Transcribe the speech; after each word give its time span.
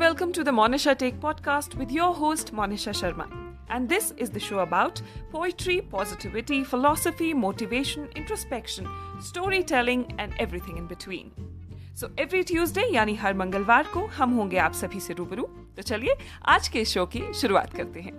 welcome 0.00 0.32
to 0.32 0.42
the 0.42 0.50
Monisha 0.50 0.96
Take 0.96 1.20
podcast 1.20 1.74
with 1.74 1.90
your 1.92 2.14
host 2.14 2.54
Monisha 2.54 2.92
Sharma. 2.98 3.26
And 3.68 3.86
this 3.86 4.14
is 4.16 4.30
the 4.30 4.40
show 4.40 4.60
about 4.60 5.02
poetry, 5.30 5.82
positivity, 5.82 6.64
philosophy, 6.64 7.34
motivation, 7.34 8.08
introspection, 8.16 8.88
storytelling, 9.20 10.06
and 10.18 10.32
everything 10.38 10.78
in 10.78 10.86
between. 10.86 11.30
So 12.00 12.08
every 12.18 12.42
Tuesday 12.42 12.86
यानी 12.94 13.14
हर 13.14 13.34
मंगलवार 13.34 13.86
को 13.94 14.06
हम 14.06 14.34
होंगे 14.34 14.58
आप 14.58 14.72
सभी 14.72 15.00
से 15.00 15.14
रूबरू 15.14 15.42
तो 15.76 15.82
चलिए 15.82 16.16
आज 16.48 16.68
के 16.68 16.84
शो 16.84 17.06
की 17.06 17.32
शुरुआत 17.34 17.72
करते 17.76 18.00
हैं 18.00 18.16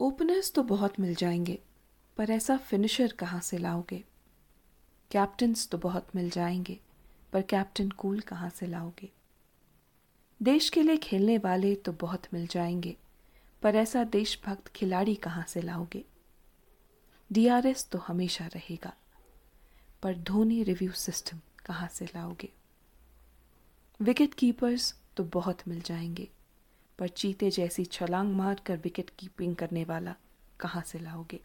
ओपनर्स 0.00 0.52
तो 0.52 0.62
बहुत 0.62 1.00
मिल 1.00 1.14
जाएँगे 1.14 1.58
पर 2.16 2.30
ऐसा 2.30 2.56
फिनिशर 2.56 3.12
कहाँ 3.18 3.40
से 3.40 3.58
लाओगे 3.58 4.04
कैप्टन्स 5.14 5.68
तो 5.68 5.78
बहुत 5.78 6.06
मिल 6.14 6.30
जाएँगे, 6.30 6.80
पर 7.32 7.42
कैप्टन 7.42 7.90
कूल 7.90 8.20
कहाँ 8.20 8.50
से 8.50 8.66
लाओगे? 8.66 9.10
देश 10.42 10.70
के 10.70 10.82
लिए 10.82 10.96
खेलने 10.96 11.38
वाले 11.38 11.74
तो 11.74 11.92
बहुत 11.92 12.22
मिल 12.34 12.46
जाएँगे, 12.46 12.96
पर 13.62 13.76
ऐसा 13.76 14.04
देशभक्त 14.04 14.68
खिलाड़ी 14.68 15.14
कहाँ 15.14 15.44
से 15.48 15.62
लाओगे? 15.62 16.04
डीआरएस 17.32 17.88
तो 17.88 17.98
हमेशा 17.98 18.46
रहेगा, 18.46 18.92
पर 20.02 20.16
धोनी 20.16 20.62
रिव्यू 20.62 20.92
सिस्टम 20.92 21.40
कहाँ 21.66 21.88
से 21.88 22.04
लाओगे? 22.04 22.48
विकेट 24.00 24.34
कीपर्स 24.34 24.98
तो 25.16 25.24
बहुत 25.24 25.68
मिल 25.68 25.80
जाएँगे, 25.80 26.28
पर 26.98 27.08
चीते 27.08 27.50
जैसी 27.50 27.84
छलांग 27.84 28.34
मार 28.34 28.62
कर 28.66 28.76
विकेट 28.76 29.10
कीपिंग 29.18 29.56
करने 29.56 29.84
वाला 29.84 30.14
कहाँ 30.60 30.82
से 30.82 30.98
लाओगे? 30.98 31.40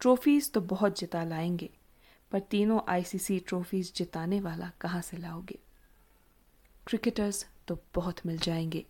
ट्रॉफीज 0.00 0.52
तो 0.52 0.60
बहुत 0.60 0.98
जिता 0.98 1.24
लाएँगे 1.24 1.70
पर 2.32 2.38
तीनों 2.50 2.80
आईसीसी 2.88 3.38
ट्रॉफीज 3.48 3.92
जिताने 3.96 4.40
वाला 4.40 4.70
कहाँ 4.80 5.00
से 5.02 5.16
लाओगे? 5.16 5.58
क्रिकेटर्स 6.86 7.44
तो 7.68 7.78
बहुत 7.94 8.20
मिल 8.26 8.38
जाएँगे, 8.38 8.84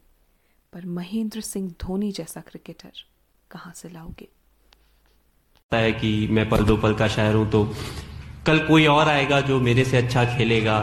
पर 0.73 0.87
महेंद्र 0.87 1.41
सिंह 1.41 1.71
धोनी 1.81 2.11
जैसा 2.13 2.41
क्रिकेटर 2.41 3.03
कहाँ 3.51 3.73
से 3.77 3.89
लाओगे? 3.89 4.29
है 5.73 5.93
कि 5.93 6.29
मैं 6.29 6.49
पल 6.49 6.65
दो 6.65 6.77
पल 6.77 6.95
का 6.95 7.09
शायर 7.09 7.35
हूँ 7.35 7.51
तो 7.51 7.65
कल 8.47 8.59
कोई 8.67 8.87
और 8.87 9.09
आएगा 9.09 9.41
जो 9.41 9.61
मेरे 9.61 9.85
से 9.85 9.97
अच्छा 9.97 10.25
खेलेगा। 10.37 10.79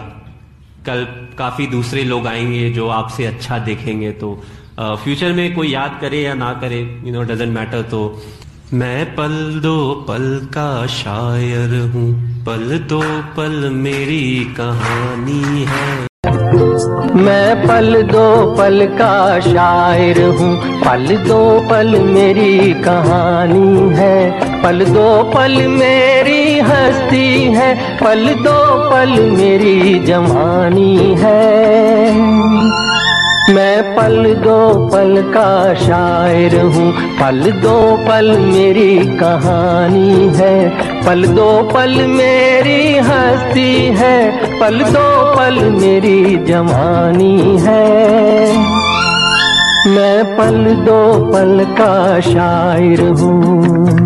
कल 0.86 1.05
काफ़ी 1.38 1.67
दूसरे 1.67 2.03
लोग 2.03 2.27
आएँगे 2.27 2.69
जो 2.73 2.88
आपसे 2.88 3.25
अच्छा 3.25 3.58
देखेंगे 3.59 4.11
तो 4.21 4.33
फ्यूचर 4.80 5.33
में 5.33 5.55
कोई 5.55 5.71
याद 5.71 5.97
करे 6.02 6.21
या 6.21 6.33
ना 6.33 6.53
करे 6.61 6.80
यू 7.05 7.11
नो 7.14 7.21
डजेंट 7.23 7.53
मैटर 7.53 7.81
तो 7.89 7.99
मैं 8.73 9.05
पल 9.15 9.59
दो 9.63 9.93
पल 10.07 10.23
का 10.53 10.85
शायर 10.85 11.75
हूँ, 11.91 12.09
पल 12.45 12.77
दो 12.89 12.99
पल 13.37 13.69
मेरी 13.73 14.53
कहानी 14.57 15.63
है। 15.63 16.07
मैं 17.15 17.67
पल 17.67 18.01
दो 18.03 18.55
पल 18.55 18.85
का 18.91 19.39
शायर 19.39 20.21
हूँ, 20.39 20.81
पल 20.81 21.15
दो 21.27 21.39
पल 21.69 21.99
मेरी 21.99 22.73
कहानी 22.83 23.95
है। 23.95 24.63
पल 24.63 24.85
दो 24.85 25.07
पल 25.33 25.55
मेरी 25.67 26.59
हस्ती 26.59 27.43
है, 27.53 27.73
पल 27.99 28.33
दो 28.43 28.59
पल 28.91 29.19
मेरी 29.31 29.99
जवानी 29.99 31.15
है। 31.15 32.86
मैं 33.49 33.95
पल 33.95 34.33
दो 34.33 34.89
पल 34.89 35.21
का 35.33 35.73
शायर 35.73 36.61
हूँ। 36.61 36.91
पल 37.19 37.51
दो 37.51 37.97
पल 37.97 38.37
मेरी 38.39 39.17
कहानी 39.17 40.31
है। 40.35 40.69
पल 41.05 41.25
दो 41.27 41.69
पल 41.73 41.93
मेरी 42.07 42.97
हस्ती 42.97 43.73
है। 43.97 44.19
पल 44.59 44.83
दो 44.83 45.35
पल 45.35 45.63
मेरी 45.69 46.37
जवानी 46.37 47.57
है। 47.59 47.87
मैं 49.95 50.37
पल 50.37 50.75
दो 50.75 51.31
पल 51.31 51.65
का 51.69 52.19
शायर 52.19 53.02
हूँ। 53.02 53.97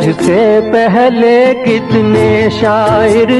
मुझसे 0.00 0.44
पहले 0.72 1.32
कितने 1.54 2.28
शायर 2.50 3.30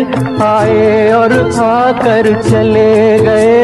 आए 0.42 1.12
और 1.12 1.32
आकर 1.60 2.26
चले 2.42 3.18
गए। 3.18 3.54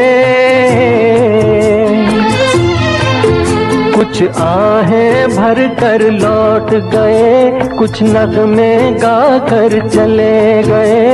कुछ 3.95 4.21
आहें 4.37 5.29
भर 5.29 5.61
कर 5.79 6.09
लौट 6.13 6.73
गए, 6.93 7.51
कुछ 7.77 8.01
नगमे 8.03 8.73
गा 8.93 9.21
कर 9.47 9.79
चले 9.89 10.63
गए। 10.63 11.05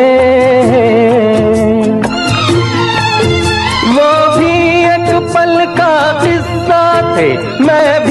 वो 3.90 4.12
भी 4.38 4.56
एक 4.86 5.12
पल 5.36 5.56
का 5.76 5.96
किस्सा 6.22 6.84
थे, 7.18 7.28
मैं 7.60 8.03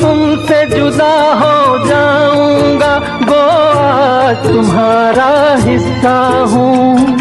तुमसे 0.00 0.64
जुदा 0.66 1.14
हो 1.40 1.78
जाऊँगा, 1.86 2.94
गोवा 3.22 4.32
तुम्हारा 4.42 5.30
हिस्सा 5.64 6.18
हूँ। 6.52 7.20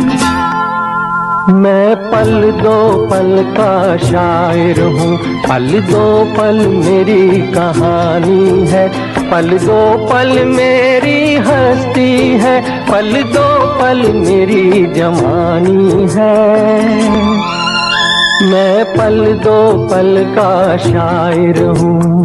मैं 1.53 1.95
पल 2.11 2.31
दो 2.53 2.77
पल 3.07 3.31
का 3.57 3.97
शायर 3.97 4.79
हूँ, 4.81 5.17
पल 5.43 5.67
दो 5.81 6.03
पल 6.35 6.57
मेरी 6.67 7.25
कहानी 7.51 8.67
है, 8.67 8.87
पल 9.31 9.57
दो 9.57 9.81
पल 10.07 10.43
मेरी 10.47 11.35
हस्ती 11.47 12.11
है, 12.43 12.59
पल 12.91 13.21
दो 13.33 13.47
पल 13.81 14.11
मेरी 14.17 14.85
जवानी 14.95 16.07
है। 16.15 17.60
मैं 18.41 18.85
पल 18.85 19.17
दो 19.43 19.57
पल 19.87 20.15
का 20.35 20.77
शायर 20.77 21.59
हूँ। 21.79 22.23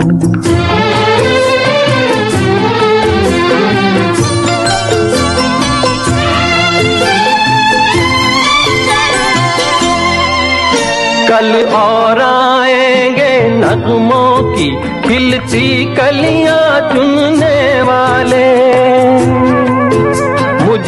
कल 11.29 11.53
और 11.77 12.21
आएँगे 12.23 13.33
नगमों 13.59 14.55
की 14.55 14.71
खिलती 15.09 15.69
कलियाँ 15.95 16.81
चुनने 16.93 17.83
वाले। 17.83 18.45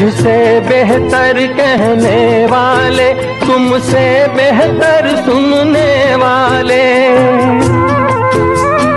मुझसे 0.01 0.61
बेहतर 0.61 1.47
कहने 1.47 2.47
वाले, 2.47 3.15
तुमसे 3.15 4.29
बेहतर 4.29 5.17
सुनने 5.17 6.15
वाले। 6.15 6.85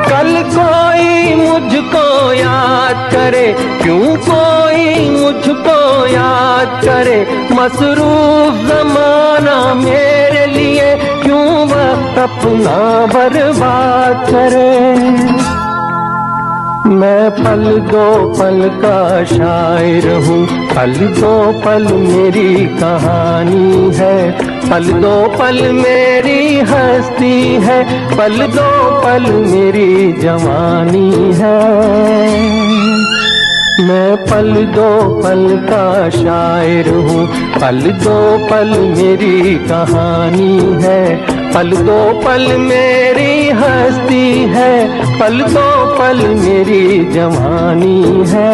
कल 0.09 0.29
कोई 0.55 1.35
मुझको 1.35 2.33
याद 2.33 3.09
करे, 3.13 3.45
क्यों 3.81 4.15
कोई 4.29 5.09
मुझको 5.09 6.05
याद 6.05 6.79
करे? 6.85 7.19
मसरूफ 7.51 8.61
जमाना 8.69 9.73
मेरे 9.73 10.45
लिए, 10.45 10.95
क्यों 11.23 11.67
वक्त 11.67 12.19
अपना 12.19 12.77
बर्बाद 13.13 14.27
करे? 14.29 14.90
मैं 16.85 17.31
पल 17.31 17.79
दो 17.79 18.33
पल 18.39 18.69
का 18.69 19.23
शायर 19.23 20.07
हूँ। 20.25 20.47
पल 20.47 20.93
दो 20.93 21.61
पल 21.65 21.93
मेरी 21.93 22.65
कहानी 22.65 23.91
है। 23.95 24.31
पल 24.69 24.83
दो 24.83 25.27
पल 25.39 25.71
मेरी 25.71 26.59
हस्ती 26.59 27.41
है। 27.53 27.83
पल 28.17 28.47
दो 28.47 29.01
पल 29.01 29.31
मेरी 29.31 30.13
जवानी 30.13 31.33
है। 31.33 33.20
मैं 33.79 34.17
पल 34.17 34.65
दो 34.65 35.21
पल 35.21 35.57
का 35.69 36.09
शायर 36.09 36.89
हूँ। 36.89 37.27
पल 37.61 37.81
दो 37.81 38.47
पल 38.47 38.79
मेरी 38.79 39.55
कहानी 39.55 40.57
है। 40.83 41.15
पल 41.53 41.71
दो 41.71 42.21
पल 42.21 42.57
मेरी 42.57 43.49
हस्ती 43.49 44.43
है। 44.43 44.75
पल 45.19 45.41
दो 45.41 45.97
पल 45.99 46.27
मेरी 46.27 47.05
जवानी 47.05 48.03
है। 48.27 48.53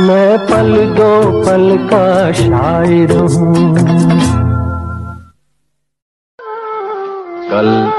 मैं 0.00 0.38
पल 0.38 0.76
दो 0.96 1.42
पल 1.42 1.76
का 1.92 2.32
शायर 2.32 3.16
हूँ। 3.16 3.74
कल 7.50 7.92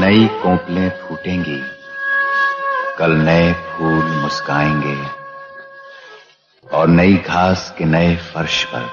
नई 0.00 0.26
कोपलें 0.26 0.88
फूटेंगी। 0.88 1.60
कल 2.98 3.10
नए 3.10 3.52
फूल 3.52 4.04
मुस्काएँगे 4.04 5.02
और 6.74 6.88
नई 6.88 7.14
घास 7.14 7.74
के 7.78 7.84
नए 7.84 8.16
फर्श 8.16 8.64
पर 8.64 8.86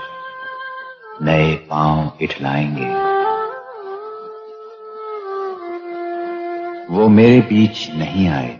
नए 1.22 1.56
पाँव 1.56 2.18
इठलाएँगे। 2.22 2.86
वो 6.94 7.08
मेरे 7.08 7.42
बीच 7.42 7.92
नहीं 7.92 8.30
आए। 8.30 8.60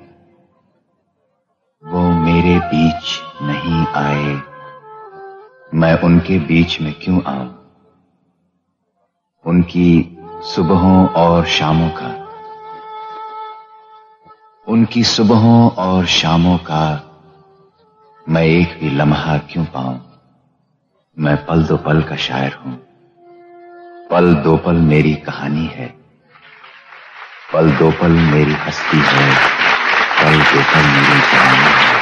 वो 1.86 2.00
मेरे 2.00 2.60
बीच 2.60 3.22
नहीं 3.42 3.88
आए। 3.88 4.42
मैं 5.74 6.02
उनके 6.02 6.40
बीच 6.40 6.82
में 6.82 6.94
क्यों 6.94 7.24
आऊँ? 7.24 7.72
उनकी 9.46 10.18
सुबहों 10.42 11.08
और 11.08 11.46
शामों 11.46 11.90
का 11.90 12.25
उनकी 14.76 15.04
सुबहों 15.04 15.70
और 15.70 16.06
शामों 16.06 16.58
का 16.58 17.12
मैं 18.30 18.44
एक 18.44 18.80
भी 18.82 18.90
लम्हा 18.90 19.38
क्यों 19.38 19.66
पाऊँ? 19.66 20.20
मैं 21.20 21.46
पल 21.46 21.64
दो 21.64 21.78
पल 21.78 22.02
का 22.02 22.16
शायर 22.16 22.54
हूँ। 22.54 22.74
पल 24.12 24.36
दो 24.36 24.58
पल 24.58 24.74
मेरी 24.74 25.14
कहानी 25.14 25.66
है। 25.66 25.88
पल 27.54 27.72
दो 27.72 27.92
पल 27.92 28.12
मेरी 28.12 28.54
हस्ती 28.54 28.98
है। 28.98 29.36
पल 29.98 30.38
दो 30.38 30.60
पल 30.60 30.84
मेरी 30.86 31.22
कहानी 31.22 31.86
है। 31.86 31.95